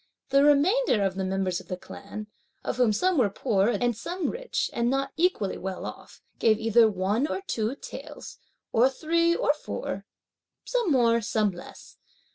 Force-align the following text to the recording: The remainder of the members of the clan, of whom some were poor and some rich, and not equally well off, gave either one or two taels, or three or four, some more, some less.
The 0.29 0.43
remainder 0.43 1.03
of 1.03 1.13
the 1.13 1.23
members 1.23 1.59
of 1.59 1.67
the 1.67 1.77
clan, 1.77 2.25
of 2.63 2.77
whom 2.77 2.91
some 2.91 3.19
were 3.19 3.29
poor 3.29 3.67
and 3.67 3.95
some 3.95 4.31
rich, 4.31 4.71
and 4.73 4.89
not 4.89 5.11
equally 5.15 5.59
well 5.59 5.85
off, 5.85 6.23
gave 6.39 6.57
either 6.57 6.89
one 6.89 7.27
or 7.27 7.41
two 7.45 7.75
taels, 7.75 8.39
or 8.73 8.89
three 8.89 9.35
or 9.35 9.53
four, 9.53 10.07
some 10.65 10.91
more, 10.91 11.21
some 11.21 11.51
less. 11.51 11.97